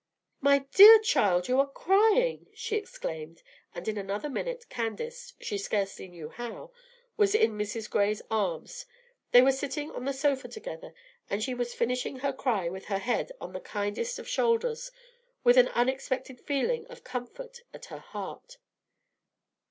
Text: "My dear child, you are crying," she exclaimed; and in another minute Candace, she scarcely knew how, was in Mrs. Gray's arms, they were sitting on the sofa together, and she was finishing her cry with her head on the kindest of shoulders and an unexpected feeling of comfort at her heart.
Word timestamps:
"My 0.39 0.65
dear 0.73 0.97
child, 0.97 1.47
you 1.47 1.59
are 1.59 1.69
crying," 1.69 2.47
she 2.55 2.75
exclaimed; 2.75 3.43
and 3.75 3.87
in 3.87 3.99
another 3.99 4.31
minute 4.31 4.65
Candace, 4.67 5.33
she 5.39 5.59
scarcely 5.59 6.07
knew 6.07 6.29
how, 6.29 6.71
was 7.17 7.35
in 7.35 7.51
Mrs. 7.51 7.87
Gray's 7.87 8.23
arms, 8.31 8.87
they 9.29 9.43
were 9.43 9.51
sitting 9.51 9.91
on 9.91 10.05
the 10.05 10.11
sofa 10.11 10.47
together, 10.47 10.95
and 11.29 11.43
she 11.43 11.53
was 11.53 11.75
finishing 11.75 12.15
her 12.21 12.33
cry 12.33 12.67
with 12.67 12.85
her 12.85 12.97
head 12.97 13.31
on 13.39 13.53
the 13.53 13.61
kindest 13.61 14.17
of 14.17 14.27
shoulders 14.27 14.91
and 15.45 15.55
an 15.55 15.67
unexpected 15.67 16.41
feeling 16.41 16.87
of 16.87 17.03
comfort 17.03 17.59
at 17.71 17.85
her 17.93 17.99
heart. 17.99 18.57